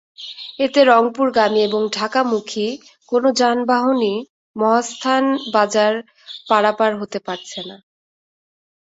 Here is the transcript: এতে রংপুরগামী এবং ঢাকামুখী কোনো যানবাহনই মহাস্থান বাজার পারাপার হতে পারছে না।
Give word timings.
এতে 0.59 0.79
রংপুরগামী 0.85 1.59
এবং 1.63 1.81
ঢাকামুখী 1.91 2.67
কোনো 3.11 3.27
যানবাহনই 3.39 4.15
মহাস্থান 4.55 5.23
বাজার 5.53 5.93
পারাপার 6.49 6.91
হতে 7.01 7.19
পারছে 7.27 7.59
না। 7.69 7.77